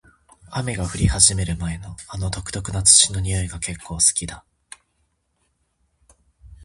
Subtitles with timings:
[0.49, 4.43] 雨が降り始める前の、あの独特な土の匂いが結構好きだ。